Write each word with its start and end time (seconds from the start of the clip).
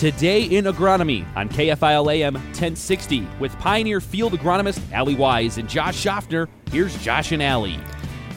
Today 0.00 0.44
in 0.44 0.64
Agronomy 0.64 1.26
on 1.36 1.50
KFIL 1.50 2.10
AM 2.10 2.32
1060 2.32 3.28
with 3.38 3.52
Pioneer 3.58 4.00
Field 4.00 4.32
Agronomist 4.32 4.80
Allie 4.92 5.14
Wise 5.14 5.58
and 5.58 5.68
Josh 5.68 5.94
Schaffner. 5.94 6.48
Here's 6.70 6.96
Josh 7.02 7.32
and 7.32 7.42
Allie. 7.42 7.78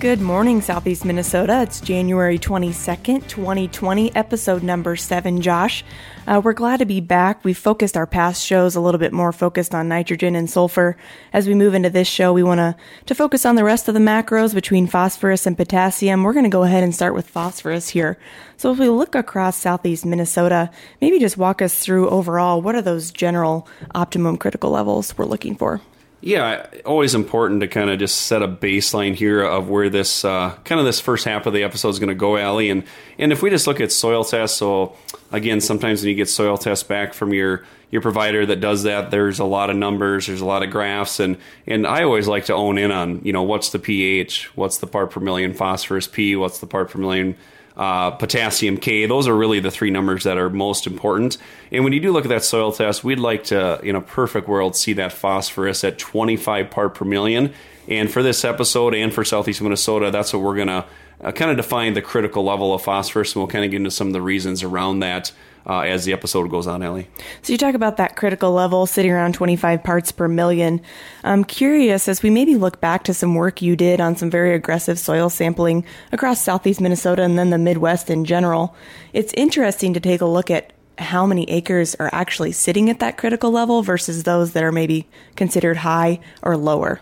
Good 0.00 0.22
morning, 0.22 0.62
Southeast 0.62 1.04
Minnesota. 1.04 1.60
It's 1.60 1.78
January 1.78 2.38
22nd, 2.38 3.28
2020, 3.28 4.16
episode 4.16 4.62
number 4.62 4.96
seven, 4.96 5.42
Josh. 5.42 5.84
Uh, 6.26 6.40
we're 6.42 6.54
glad 6.54 6.78
to 6.78 6.86
be 6.86 7.02
back. 7.02 7.44
We've 7.44 7.58
focused 7.58 7.98
our 7.98 8.06
past 8.06 8.42
shows 8.42 8.74
a 8.74 8.80
little 8.80 8.98
bit 8.98 9.12
more 9.12 9.30
focused 9.30 9.74
on 9.74 9.88
nitrogen 9.88 10.36
and 10.36 10.48
sulfur. 10.48 10.96
As 11.34 11.46
we 11.46 11.54
move 11.54 11.74
into 11.74 11.90
this 11.90 12.08
show, 12.08 12.32
we 12.32 12.42
want 12.42 12.60
to, 12.60 12.76
to 13.04 13.14
focus 13.14 13.44
on 13.44 13.56
the 13.56 13.64
rest 13.64 13.88
of 13.88 13.94
the 13.94 14.00
macros 14.00 14.54
between 14.54 14.86
phosphorus 14.86 15.46
and 15.46 15.54
potassium. 15.54 16.22
We're 16.22 16.32
going 16.32 16.44
to 16.44 16.48
go 16.48 16.62
ahead 16.62 16.82
and 16.82 16.94
start 16.94 17.12
with 17.12 17.28
phosphorus 17.28 17.90
here. 17.90 18.16
So 18.56 18.72
if 18.72 18.78
we 18.78 18.88
look 18.88 19.14
across 19.14 19.58
Southeast 19.58 20.06
Minnesota, 20.06 20.70
maybe 21.02 21.18
just 21.18 21.36
walk 21.36 21.60
us 21.60 21.78
through 21.78 22.08
overall 22.08 22.62
what 22.62 22.74
are 22.74 22.80
those 22.80 23.10
general 23.10 23.68
optimum 23.94 24.38
critical 24.38 24.70
levels 24.70 25.18
we're 25.18 25.26
looking 25.26 25.56
for? 25.56 25.82
Yeah, 26.22 26.66
always 26.84 27.14
important 27.14 27.62
to 27.62 27.68
kind 27.68 27.88
of 27.88 27.98
just 27.98 28.22
set 28.22 28.42
a 28.42 28.48
baseline 28.48 29.14
here 29.14 29.42
of 29.42 29.70
where 29.70 29.88
this 29.88 30.22
uh, 30.22 30.54
kind 30.64 30.78
of 30.78 30.84
this 30.84 31.00
first 31.00 31.24
half 31.24 31.46
of 31.46 31.54
the 31.54 31.62
episode 31.62 31.88
is 31.88 31.98
going 31.98 32.10
to 32.10 32.14
go, 32.14 32.36
Allie. 32.36 32.68
And 32.68 32.84
and 33.18 33.32
if 33.32 33.42
we 33.42 33.48
just 33.48 33.66
look 33.66 33.80
at 33.80 33.90
soil 33.90 34.22
tests, 34.22 34.58
so 34.58 34.96
again, 35.32 35.62
sometimes 35.62 36.02
when 36.02 36.10
you 36.10 36.14
get 36.14 36.28
soil 36.28 36.58
tests 36.58 36.84
back 36.84 37.14
from 37.14 37.32
your 37.32 37.64
your 37.90 38.02
provider 38.02 38.44
that 38.44 38.60
does 38.60 38.82
that, 38.82 39.10
there's 39.10 39.38
a 39.38 39.46
lot 39.46 39.70
of 39.70 39.76
numbers, 39.76 40.26
there's 40.26 40.42
a 40.42 40.46
lot 40.46 40.62
of 40.62 40.70
graphs, 40.70 41.20
and 41.20 41.38
and 41.66 41.86
I 41.86 42.02
always 42.02 42.28
like 42.28 42.44
to 42.46 42.54
own 42.54 42.76
in 42.76 42.90
on 42.92 43.22
you 43.24 43.32
know 43.32 43.42
what's 43.42 43.70
the 43.70 43.78
pH, 43.78 44.54
what's 44.54 44.76
the 44.76 44.86
part 44.86 45.12
per 45.12 45.20
million 45.20 45.54
phosphorus 45.54 46.06
P, 46.06 46.36
what's 46.36 46.58
the 46.58 46.66
part 46.66 46.90
per 46.90 46.98
million 46.98 47.34
uh, 47.80 48.10
potassium 48.10 48.76
K. 48.76 49.06
Those 49.06 49.26
are 49.26 49.34
really 49.34 49.58
the 49.58 49.70
three 49.70 49.90
numbers 49.90 50.24
that 50.24 50.36
are 50.36 50.50
most 50.50 50.86
important. 50.86 51.38
And 51.72 51.82
when 51.82 51.94
you 51.94 52.00
do 52.00 52.12
look 52.12 52.26
at 52.26 52.28
that 52.28 52.44
soil 52.44 52.72
test, 52.72 53.02
we'd 53.02 53.18
like 53.18 53.44
to, 53.44 53.80
in 53.80 53.96
a 53.96 54.02
perfect 54.02 54.48
world, 54.48 54.76
see 54.76 54.92
that 54.92 55.14
phosphorus 55.14 55.82
at 55.82 55.98
25 55.98 56.70
part 56.70 56.94
per 56.94 57.06
million. 57.06 57.54
And 57.90 58.10
for 58.10 58.22
this 58.22 58.44
episode 58.44 58.94
and 58.94 59.12
for 59.12 59.24
Southeast 59.24 59.60
Minnesota, 59.60 60.12
that's 60.12 60.32
what 60.32 60.42
we're 60.42 60.54
going 60.54 60.68
to 60.68 60.86
uh, 61.22 61.32
kind 61.32 61.50
of 61.50 61.56
define 61.56 61.94
the 61.94 62.00
critical 62.00 62.44
level 62.44 62.72
of 62.72 62.82
phosphorus, 62.82 63.34
and 63.34 63.40
we'll 63.40 63.48
kind 63.48 63.64
of 63.64 63.72
get 63.72 63.78
into 63.78 63.90
some 63.90 64.06
of 64.06 64.12
the 64.12 64.22
reasons 64.22 64.62
around 64.62 65.00
that 65.00 65.32
uh, 65.66 65.80
as 65.80 66.04
the 66.04 66.12
episode 66.12 66.50
goes 66.50 66.66
on, 66.66 66.82
Ellie. 66.82 67.08
So 67.42 67.52
you 67.52 67.58
talk 67.58 67.74
about 67.74 67.96
that 67.98 68.16
critical 68.16 68.52
level 68.52 68.86
sitting 68.86 69.10
around 69.10 69.34
25 69.34 69.82
parts 69.82 70.12
per 70.12 70.28
million. 70.28 70.80
I'm 71.24 71.44
curious 71.44 72.08
as 72.08 72.22
we 72.22 72.30
maybe 72.30 72.54
look 72.54 72.80
back 72.80 73.04
to 73.04 73.14
some 73.14 73.34
work 73.34 73.60
you 73.60 73.76
did 73.76 74.00
on 74.00 74.16
some 74.16 74.30
very 74.30 74.54
aggressive 74.54 74.98
soil 74.98 75.28
sampling 75.28 75.84
across 76.12 76.40
southeast 76.40 76.80
Minnesota 76.80 77.22
and 77.22 77.38
then 77.38 77.50
the 77.50 77.58
Midwest 77.58 78.08
in 78.08 78.24
general. 78.24 78.74
It's 79.12 79.34
interesting 79.34 79.92
to 79.94 80.00
take 80.00 80.20
a 80.20 80.26
look 80.26 80.50
at 80.50 80.72
how 80.96 81.26
many 81.26 81.48
acres 81.50 81.94
are 81.96 82.10
actually 82.12 82.52
sitting 82.52 82.88
at 82.90 83.00
that 83.00 83.16
critical 83.16 83.50
level 83.50 83.82
versus 83.82 84.22
those 84.22 84.52
that 84.52 84.62
are 84.62 84.72
maybe 84.72 85.08
considered 85.34 85.78
high 85.78 86.20
or 86.42 86.56
lower. 86.56 87.00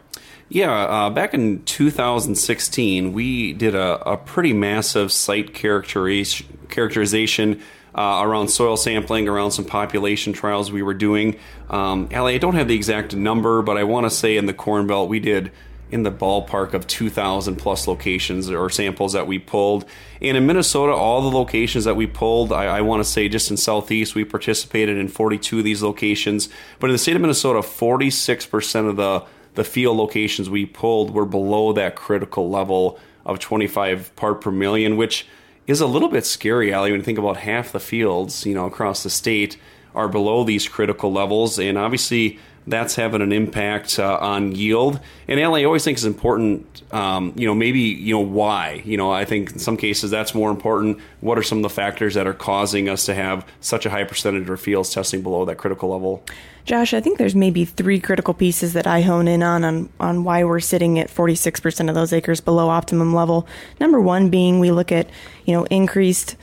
Yeah, 0.51 0.73
uh, 0.73 1.11
back 1.11 1.35
in 1.35 1.63
2016, 1.65 3.13
we 3.13 3.53
did 3.53 3.75
a, 3.75 4.13
a 4.13 4.17
pretty 4.17 4.55
massive 4.55 5.13
site 5.13 5.53
characterization 5.53 7.61
uh, 7.95 8.23
around 8.25 8.49
soil 8.49 8.79
sampling, 8.79 9.29
around 9.29 9.51
some 9.51 9.67
population 9.67 10.33
trials 10.33 10.73
we 10.73 10.83
were 10.83 10.95
doing. 10.95 11.39
Um, 11.69 12.09
Allie, 12.13 12.35
I 12.35 12.39
don't 12.39 12.55
have 12.55 12.69
the 12.69 12.75
exact 12.75 13.15
number, 13.15 13.61
but 13.61 13.77
I 13.77 13.85
want 13.85 14.07
to 14.07 14.11
say 14.11 14.39
in 14.39 14.47
the 14.47 14.55
Corn 14.55 14.87
Belt 14.87 15.11
we 15.11 15.21
did 15.21 15.53
in 15.91 16.03
the 16.03 16.11
ballpark 16.11 16.73
of 16.73 16.87
2,000 16.87 17.57
plus 17.57 17.87
locations 17.87 18.51
or 18.51 18.71
samples 18.71 19.13
that 19.15 19.27
we 19.27 19.39
pulled. 19.39 19.85
And 20.23 20.37
in 20.37 20.47
Minnesota, 20.47 20.93
all 20.93 21.23
the 21.23 21.37
locations 21.37 21.85
that 21.85 21.95
we 21.95 22.07
pulled, 22.07 22.53
I, 22.53 22.67
I 22.67 22.81
want 22.83 23.03
to 23.03 23.09
say 23.09 23.29
just 23.29 23.51
in 23.51 23.57
Southeast, 23.59 24.15
we 24.15 24.25
participated 24.25 24.97
in 24.97 25.09
42 25.09 25.59
of 25.59 25.65
these 25.65 25.83
locations. 25.83 26.49
But 26.79 26.89
in 26.89 26.93
the 26.93 26.99
state 26.99 27.17
of 27.17 27.23
Minnesota, 27.23 27.61
46% 27.61 28.89
of 28.89 28.97
the 28.97 29.25
the 29.55 29.65
field 29.65 29.97
locations 29.97 30.49
we 30.49 30.67
pulled 30.67 31.11
were 31.11 31.27
below 31.27 31.73
that 31.73 31.97
critical 31.97 32.51
level 32.51 32.99
of 33.25 33.39
25 33.39 34.15
part 34.17 34.41
per 34.41 34.51
million, 34.51 34.97
which 34.97 35.27
is 35.67 35.81
a 35.81 35.87
little 35.87 36.09
bit 36.09 36.25
scary, 36.25 36.73
Allie, 36.73 36.91
when 36.91 37.01
you 37.01 37.05
think 37.05 37.19
about 37.19 37.39
half 37.39 37.73
the 37.73 37.81
fields, 37.81 38.47
you 38.47 38.55
know, 38.55 38.67
across 38.67 39.03
the 39.03 39.11
state 39.11 39.59
are 39.95 40.09
below 40.09 40.45
these 40.45 40.69
critical 40.69 41.13
levels. 41.13 41.59
And 41.59 41.77
obviously, 41.77 42.39
that's 42.71 42.95
having 42.95 43.23
an 43.23 43.33
impact 43.33 43.99
uh, 43.99 44.19
on 44.21 44.55
yield. 44.55 45.01
And 45.27 45.41
I 45.41 45.65
always 45.65 45.85
think 45.85 45.99
is 45.99 46.05
important, 46.05 46.83
um, 46.93 47.33
you 47.37 47.47
know, 47.47 47.55
maybe, 47.55 47.81
you 47.81 48.15
know, 48.15 48.21
why? 48.21 48.83
You 48.85 48.97
know, 48.97 49.11
I 49.11 49.25
think 49.25 49.53
in 49.53 49.59
some 49.59 49.77
cases 49.77 50.11
that's 50.11 50.35
more 50.35 50.51
important. 50.51 50.99
What 51.21 51.39
are 51.39 51.43
some 51.43 51.59
of 51.59 51.63
the 51.63 51.71
factors 51.71 52.15
that 52.15 52.27
are 52.27 52.35
causing 52.35 52.89
us 52.89 53.07
to 53.07 53.15
have 53.15 53.47
such 53.61 53.87
a 53.87 53.91
high 53.91 54.05
percentage 54.05 54.49
of 54.49 54.61
fields 54.61 54.91
testing 54.93 55.23
below 55.23 55.45
that 55.45 55.57
critical 55.57 55.91
level? 55.91 56.23
Josh, 56.65 56.93
I 56.93 57.01
think 57.01 57.17
there's 57.17 57.35
maybe 57.35 57.65
three 57.65 57.99
critical 57.99 58.35
pieces 58.35 58.75
that 58.75 58.87
I 58.87 59.01
hone 59.01 59.27
in 59.27 59.43
on, 59.43 59.65
on 59.65 59.89
on 60.01 60.23
why 60.23 60.45
we're 60.45 60.61
sitting 60.61 60.99
at 60.99 61.09
46% 61.09 61.89
of 61.89 61.95
those 61.95 62.13
acres 62.13 62.43
below 62.43 62.69
optimum 62.69 63.15
level. 63.15 63.49
Number 63.81 63.99
one 64.01 64.29
being 64.29 64.61
we 64.61 64.71
look 64.71 64.93
at, 64.93 65.09
you 65.47 65.55
know, 65.55 65.65
increased 65.65 66.37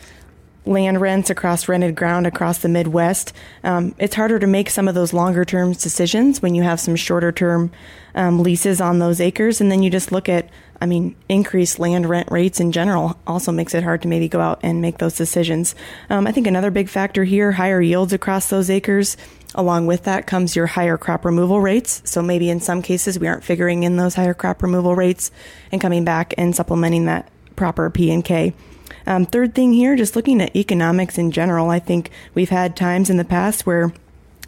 land 0.65 0.99
rents 0.99 1.29
across 1.29 1.67
rented 1.67 1.95
ground 1.95 2.27
across 2.27 2.59
the 2.59 2.69
Midwest. 2.69 3.33
Um, 3.63 3.95
it's 3.99 4.15
harder 4.15 4.39
to 4.39 4.47
make 4.47 4.69
some 4.69 4.87
of 4.87 4.95
those 4.95 5.13
longer 5.13 5.45
term 5.45 5.73
decisions 5.73 6.41
when 6.41 6.55
you 6.55 6.63
have 6.63 6.79
some 6.79 6.95
shorter 6.95 7.31
term 7.31 7.71
um, 8.15 8.41
leases 8.41 8.81
on 8.81 8.99
those 8.99 9.21
acres. 9.21 9.61
And 9.61 9.71
then 9.71 9.83
you 9.83 9.89
just 9.89 10.11
look 10.11 10.27
at, 10.29 10.49
I 10.81 10.85
mean, 10.85 11.15
increased 11.29 11.79
land 11.79 12.07
rent 12.07 12.31
rates 12.31 12.59
in 12.59 12.71
general 12.71 13.19
also 13.27 13.51
makes 13.51 13.73
it 13.73 13.83
hard 13.83 14.01
to 14.03 14.07
maybe 14.07 14.27
go 14.27 14.41
out 14.41 14.59
and 14.63 14.81
make 14.81 14.97
those 14.97 15.15
decisions. 15.15 15.75
Um, 16.09 16.27
I 16.27 16.31
think 16.31 16.47
another 16.47 16.71
big 16.71 16.89
factor 16.89 17.23
here, 17.23 17.51
higher 17.51 17.81
yields 17.81 18.13
across 18.13 18.49
those 18.49 18.69
acres. 18.69 19.17
Along 19.57 19.87
with 19.87 20.03
that 20.03 20.27
comes 20.27 20.53
your 20.53 20.67
higher 20.67 20.97
crop 20.97 21.23
removal 21.23 21.61
rates. 21.61 22.01
So 22.03 22.21
maybe 22.21 22.49
in 22.49 22.59
some 22.59 22.81
cases 22.81 23.17
we 23.17 23.27
aren't 23.27 23.45
figuring 23.45 23.83
in 23.83 23.95
those 23.95 24.15
higher 24.15 24.33
crop 24.33 24.61
removal 24.61 24.95
rates 24.95 25.31
and 25.71 25.79
coming 25.79 26.03
back 26.03 26.33
and 26.37 26.53
supplementing 26.53 27.05
that 27.05 27.29
proper 27.55 27.89
P 27.89 28.11
and 28.11 28.23
K. 28.23 28.53
Um, 29.07 29.25
third 29.25 29.53
thing 29.53 29.73
here, 29.73 29.95
just 29.95 30.15
looking 30.15 30.41
at 30.41 30.55
economics 30.55 31.17
in 31.17 31.31
general, 31.31 31.69
I 31.69 31.79
think 31.79 32.09
we've 32.33 32.49
had 32.49 32.75
times 32.75 33.09
in 33.09 33.17
the 33.17 33.25
past 33.25 33.65
where 33.65 33.93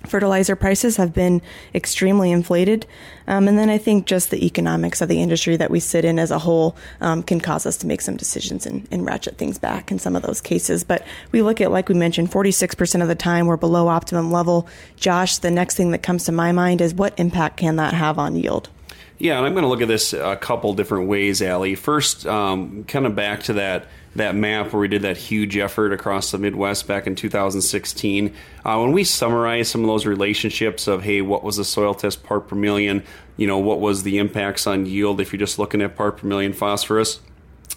fertilizer 0.05 0.55
prices 0.55 0.97
have 0.97 1.13
been 1.13 1.41
extremely 1.75 2.31
inflated. 2.31 2.85
Um, 3.27 3.47
and 3.47 3.57
then 3.57 3.69
I 3.69 3.77
think 3.77 4.05
just 4.05 4.31
the 4.31 4.45
economics 4.45 5.01
of 5.01 5.09
the 5.09 5.21
industry 5.21 5.57
that 5.57 5.69
we 5.69 5.79
sit 5.79 6.05
in 6.05 6.17
as 6.17 6.31
a 6.31 6.39
whole 6.39 6.75
um, 7.01 7.23
can 7.23 7.41
cause 7.41 7.65
us 7.65 7.77
to 7.77 7.87
make 7.87 8.01
some 8.01 8.15
decisions 8.15 8.65
and, 8.65 8.87
and, 8.89 9.05
ratchet 9.05 9.37
things 9.37 9.57
back 9.57 9.91
in 9.91 9.99
some 9.99 10.15
of 10.15 10.23
those 10.23 10.41
cases. 10.41 10.83
But 10.83 11.05
we 11.31 11.41
look 11.41 11.61
at, 11.61 11.71
like 11.71 11.89
we 11.89 11.95
mentioned, 11.95 12.31
46% 12.31 13.01
of 13.01 13.07
the 13.07 13.15
time 13.15 13.47
we're 13.47 13.57
below 13.57 13.87
optimum 13.87 14.31
level. 14.31 14.67
Josh, 14.95 15.37
the 15.37 15.51
next 15.51 15.75
thing 15.75 15.91
that 15.91 16.03
comes 16.03 16.25
to 16.25 16.31
my 16.31 16.51
mind 16.51 16.81
is 16.81 16.93
what 16.93 17.19
impact 17.19 17.57
can 17.57 17.75
that 17.75 17.93
have 17.93 18.17
on 18.17 18.35
yield? 18.35 18.69
Yeah, 19.19 19.37
and 19.37 19.45
I'm 19.45 19.53
going 19.53 19.63
to 19.63 19.69
look 19.69 19.81
at 19.81 19.87
this 19.87 20.13
a 20.13 20.35
couple 20.35 20.73
different 20.73 21.07
ways, 21.07 21.41
Allie. 21.41 21.73
First, 21.73 22.27
um, 22.27 22.83
kind 22.83 23.05
of 23.05 23.15
back 23.15 23.43
to 23.43 23.53
that 23.53 23.87
that 24.15 24.35
map 24.35 24.73
where 24.73 24.79
we 24.79 24.87
did 24.87 25.03
that 25.03 25.15
huge 25.15 25.57
effort 25.57 25.93
across 25.93 26.31
the 26.31 26.39
Midwest 26.39 26.87
back 26.87 27.05
in 27.05 27.15
2016. 27.15 28.33
Uh, 28.65 28.79
when 28.79 28.91
we 28.91 29.03
summarize 29.03 29.69
some 29.69 29.81
of 29.81 29.87
those 29.87 30.07
relationships 30.07 30.87
of, 30.87 31.03
hey, 31.03 31.21
what 31.21 31.43
was 31.43 31.57
the 31.57 31.63
soil 31.63 31.93
test 31.93 32.23
part 32.23 32.47
per 32.47 32.55
million? 32.55 33.03
You 33.37 33.45
know, 33.45 33.59
what 33.59 33.79
was 33.79 34.01
the 34.01 34.17
impacts 34.17 34.65
on 34.65 34.87
yield 34.87 35.21
if 35.21 35.31
you're 35.31 35.39
just 35.39 35.59
looking 35.59 35.83
at 35.83 35.95
part 35.95 36.17
per 36.17 36.27
million 36.27 36.53
phosphorus? 36.53 37.19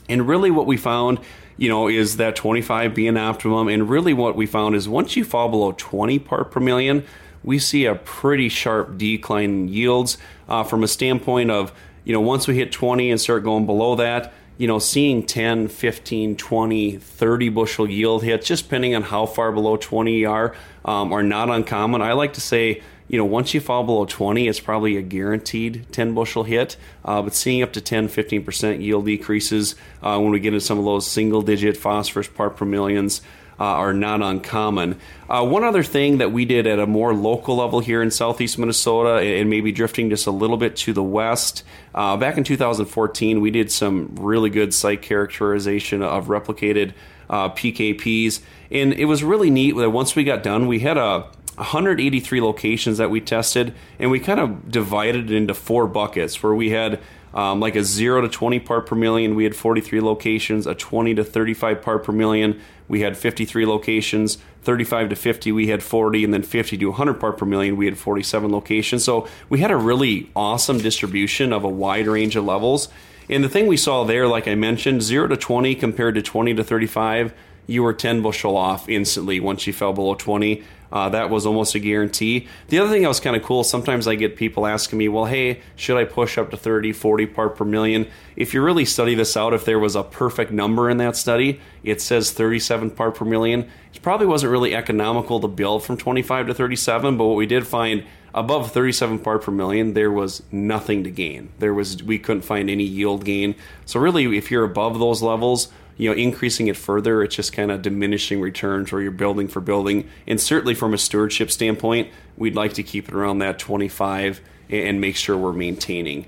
And 0.09 0.27
really, 0.27 0.51
what 0.51 0.67
we 0.67 0.77
found, 0.77 1.21
you 1.59 1.69
know, 1.69 1.89
is 1.89 2.17
that 2.17 2.37
25 2.37 2.95
being 2.95 3.17
optimum. 3.19 3.69
And 3.69 3.89
really, 3.89 4.15
what 4.15 4.35
we 4.35 4.47
found 4.47 4.75
is 4.75 4.89
once 4.89 5.17
you 5.17 5.25
fall 5.25 5.49
below 5.49 5.73
20 5.77 6.19
part 6.21 6.51
per 6.51 6.61
million, 6.61 7.05
we 7.43 7.59
see 7.59 7.87
a 7.87 7.95
pretty 7.95 8.49
sharp 8.49 8.99
decline 8.99 9.45
in 9.51 9.69
yields 9.69 10.19
uh, 10.49 10.63
from 10.65 10.83
a 10.83 10.89
standpoint 10.89 11.51
of, 11.51 11.73
you 12.05 12.13
know, 12.13 12.21
once 12.21 12.47
we 12.47 12.57
hit 12.57 12.73
20 12.73 13.11
and 13.11 13.21
start 13.21 13.45
going 13.45 13.67
below 13.67 13.97
that, 13.97 14.33
you 14.59 14.67
know, 14.67 14.79
seeing 14.79 15.25
10, 15.25 15.69
15, 15.69 16.37
20, 16.37 16.97
30 16.99 17.49
bushel 17.49 17.89
yield 17.89 18.23
hits, 18.23 18.47
just 18.47 18.65
depending 18.65 18.95
on 18.95 19.03
how 19.03 19.25
far 19.25 19.53
below 19.53 19.77
20 19.77 20.19
you 20.19 20.29
are, 20.29 20.55
um, 20.85 21.13
are 21.13 21.23
not 21.23 21.49
uncommon. 21.49 22.03
I 22.03 22.13
like 22.13 22.35
to 22.35 22.43
say, 22.43 22.83
you 23.09 23.17
know, 23.17 23.25
once 23.25 23.55
you 23.55 23.61
fall 23.61 23.85
below 23.85 24.05
20, 24.05 24.47
it's 24.47 24.61
probably 24.61 24.97
a 24.97 25.03
guaranteed 25.03 25.87
10 25.93 26.15
bushel 26.15 26.45
hit. 26.45 26.77
Uh, 27.05 27.23
but 27.23 27.35
seeing 27.35 27.63
up 27.63 27.73
to 27.73 27.81
10, 27.81 28.09
15% 28.09 28.83
yield 28.83 29.07
decreases 29.07 29.77
uh, 30.03 30.19
when 30.19 30.31
we 30.31 30.41
get 30.41 30.53
into 30.53 30.65
some 30.65 30.79
of 30.79 30.85
those 30.85 31.11
single 31.11 31.41
digit 31.41 31.77
phosphorus 31.77 32.29
part 32.29 32.57
per 32.57 32.67
millions 32.67 33.23
uh, 33.61 33.65
are 33.65 33.93
not 33.93 34.23
uncommon. 34.23 34.99
Uh, 35.29 35.45
one 35.45 35.63
other 35.63 35.83
thing 35.83 36.19
that 36.19 36.33
we 36.33 36.47
did 36.47 36.67
at 36.67 36.79
a 36.79 36.87
more 36.87 37.15
local 37.15 37.57
level 37.57 37.81
here 37.81 38.03
in 38.03 38.11
southeast 38.11 38.59
Minnesota 38.59 39.17
and 39.17 39.51
maybe 39.51 39.71
drifting 39.71 40.09
just 40.09 40.27
a 40.27 40.31
little 40.31 40.57
bit 40.57 40.75
to 40.77 40.93
the 40.95 41.03
west, 41.03 41.63
uh, 41.95 42.17
back 42.17 42.39
in 42.39 42.45
2014, 42.45 43.41
we 43.41 43.51
did 43.51 43.71
some 43.71 44.15
really 44.19 44.49
good 44.49 44.73
site 44.73 45.03
characterization 45.03 46.03
of 46.03 46.29
replicated 46.29 46.95
uh, 47.29 47.51
PKPs. 47.51 48.41
And 48.71 48.93
it 48.95 49.05
was 49.05 49.23
really 49.23 49.51
neat 49.51 49.77
that 49.77 49.91
once 49.91 50.17
we 50.17 50.25
got 50.25 50.43
done, 50.43 50.67
we 50.67 50.81
had 50.81 50.97
a 50.97 51.27
183 51.61 52.41
locations 52.41 52.99
that 52.99 53.11
we 53.11 53.21
tested, 53.21 53.75
and 53.99 54.11
we 54.11 54.19
kind 54.19 54.41
of 54.41 54.71
divided 54.71 55.31
it 55.31 55.37
into 55.37 55.55
four 55.55 55.87
buckets 55.87 56.43
where 56.43 56.55
we 56.55 56.71
had 56.71 56.99
um, 57.33 57.61
like 57.61 57.77
a 57.77 57.85
0 57.85 58.23
to 58.23 58.29
20 58.29 58.59
part 58.61 58.87
per 58.87 58.97
million, 58.97 59.37
we 59.37 59.45
had 59.45 59.55
43 59.55 60.01
locations, 60.01 60.67
a 60.67 60.75
20 60.75 61.15
to 61.15 61.23
35 61.23 61.83
part 61.83 62.03
per 62.03 62.13
million, 62.13 62.61
we 62.89 63.03
had 63.03 63.17
53 63.17 63.67
locations. 63.67 64.39
35 64.63 65.11
to 65.11 65.17
50, 65.17 65.53
we 65.53 65.69
had 65.69 65.83
40, 65.83 66.25
and 66.25 66.35
then 66.35 66.43
50 66.43 66.77
to 66.77 66.87
100 66.87 67.15
part 67.15 67.39
per 67.39 67.47
million, 67.47 67.77
we 67.77 67.87
had 67.87 67.97
47 67.97 68.51
locations. 68.51 69.05
So 69.05 69.27
we 69.49 69.61
had 69.61 69.71
a 69.71 69.77
really 69.77 70.31
awesome 70.37 70.79
distribution 70.79 71.53
of 71.53 71.65
a 71.65 71.69
wide 71.69 72.07
range 72.07 72.37
of 72.37 72.45
levels. 72.45 72.89
And 73.31 73.43
the 73.45 73.49
thing 73.49 73.69
we 73.69 73.79
saw 73.79 74.05
there, 74.05 74.27
like 74.27 74.49
I 74.49 74.57
mentioned, 74.57 75.03
0 75.03 75.29
to 75.29 75.37
20 75.37 75.77
compared 75.77 76.17
to 76.17 76.23
20 76.23 76.55
to 76.55 76.65
35, 76.65 77.33
you 77.67 77.85
were 77.85 77.95
10 77.95 78.21
bushel 78.21 78.57
off 78.57 78.89
instantly 78.89 79.41
once 79.41 79.67
you 79.67 79.73
fell 79.73 79.93
below 79.93 80.15
20. 80.15 80.63
Uh, 80.93 81.09
that 81.09 81.31
was 81.31 81.47
almost 81.47 81.75
a 81.75 81.79
guarantee. 81.79 82.49
The 82.69 82.79
other 82.79 82.91
thing 82.91 83.03
that 83.03 83.09
was 83.09 83.21
kind 83.21 83.37
of 83.37 83.43
cool, 83.43 83.63
sometimes 83.63 84.09
I 84.09 84.15
get 84.17 84.37
people 84.37 84.67
asking 84.67 84.99
me, 84.99 85.09
well, 85.09 85.27
hey, 85.27 85.61
should 85.77 85.97
I 85.97 86.05
push 86.05 86.37
up 86.37 86.51
to 86.51 86.57
30, 86.57 86.93
40 86.93 87.27
part 87.27 87.57
per 87.57 87.65
million? 87.65 88.09
If 88.37 88.55
you 88.55 88.63
really 88.63 88.85
study 88.85 89.15
this 89.15 89.37
out, 89.37 89.55
if 89.55 89.65
there 89.65 89.79
was 89.79 89.95
a 89.95 90.03
perfect 90.03 90.51
number 90.51 90.91
in 90.91 90.97
that 90.99 91.17
study, 91.17 91.61
it 91.85 92.01
says 92.01 92.33
37 92.33 92.91
part 92.91 93.15
per 93.15 93.25
million. 93.25 93.71
It 93.95 94.03
probably 94.03 94.27
wasn't 94.27 94.53
really 94.53 94.75
economical 94.75 95.41
to 95.41 95.49
build 95.49 95.85
from 95.85 95.97
25 95.97 96.49
to 96.49 96.55
37, 96.55 97.17
but 97.17 97.25
what 97.25 97.37
we 97.37 97.47
did 97.47 97.67
find 97.67 98.05
above 98.35 98.71
37 98.71 99.19
part 99.19 99.43
per 99.43 99.51
million 99.51 99.95
there 99.95 100.11
was 100.11 100.43
nothing 100.53 101.03
to 101.03 101.11
gain 101.11 101.51
there 101.59 101.75
was 101.75 102.01
we 102.03 102.17
couldn't 102.17 102.43
find 102.43 102.71
any 102.71 102.85
yield 102.85 103.25
gain 103.25 103.55
so 103.87 103.99
really 103.99 104.37
if 104.37 104.51
you're 104.53 104.63
above 104.63 104.99
those 104.99 105.21
levels 105.21 105.69
you 106.01 106.09
know 106.09 106.17
increasing 106.17 106.69
it 106.69 106.77
further 106.77 107.23
it's 107.23 107.37
just 107.37 107.53
kind 107.53 107.71
of 107.71 107.83
diminishing 107.83 108.41
returns 108.41 108.91
where 108.91 109.03
you're 109.03 109.11
building 109.11 109.49
for 109.49 109.61
building. 109.61 110.09
And 110.27 110.41
certainly 110.41 110.75
from 110.75 110.95
a 110.95 110.99
stewardship 110.99 111.51
standpoint 111.51 112.11
we'd 112.37 112.57
like 112.57 112.73
to 112.75 112.83
keep 112.83 113.09
it 113.09 113.15
around 113.15 113.39
that 113.39 113.59
25 113.59 114.41
and 114.71 115.01
make 115.01 115.17
sure 115.17 115.37
we're 115.37 115.53
maintaining. 115.53 116.25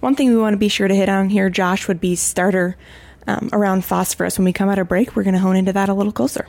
One 0.00 0.14
thing 0.14 0.30
we 0.30 0.38
want 0.38 0.54
to 0.54 0.58
be 0.58 0.68
sure 0.68 0.88
to 0.88 0.94
hit 0.94 1.10
on 1.10 1.28
here 1.28 1.50
josh 1.50 1.86
would 1.86 2.00
be 2.00 2.16
starter 2.16 2.76
um, 3.26 3.50
around 3.52 3.84
phosphorus. 3.84 4.38
When 4.38 4.46
we 4.46 4.54
come 4.54 4.70
out 4.70 4.78
of 4.78 4.88
break 4.88 5.14
we're 5.14 5.24
going 5.24 5.34
to 5.34 5.40
hone 5.40 5.56
into 5.56 5.74
that 5.74 5.90
a 5.90 5.94
little 5.94 6.12
closer 6.12 6.46